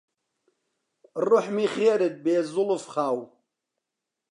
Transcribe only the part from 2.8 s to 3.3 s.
خاو